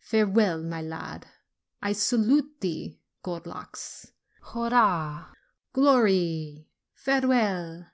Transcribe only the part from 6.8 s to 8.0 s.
"Farewell!"